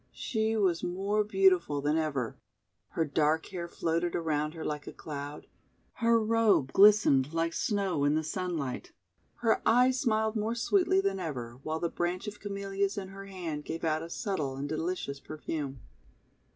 She 0.13 0.57
was 0.57 0.83
more? 0.83 1.23
beautiful 1.23 1.79
than 1.79 1.95
ever. 1.95 2.35
Her 2.87 3.05
dark 3.05 3.45
hair 3.49 3.67
floated 3.67 4.15
around 4.15 4.55
her 4.55 4.65
like 4.65 4.87
a 4.87 4.91
cloud; 4.91 5.45
her 5.97 6.19
robe 6.19 6.73
glistened 6.73 7.33
like 7.35 7.51
Sno<v 7.51 8.07
in 8.07 8.15
the 8.15 8.23
sunlight; 8.23 8.93
her 9.45 9.61
eyes 9.63 9.99
smiled 9.99 10.35
more 10.35 10.55
sweetly 10.55 11.01
than 11.01 11.19
ever; 11.19 11.59
while 11.61 11.79
the 11.79 11.87
branch 11.87 12.25
of 12.27 12.39
Camellias 12.39 12.97
in 12.97 13.09
her 13.09 13.27
hand 13.27 13.63
gave 13.63 13.83
out 13.83 14.01
a 14.01 14.09
subtle 14.09 14.55
and 14.55 14.67
delicious 14.67 15.19
perfume. 15.19 15.81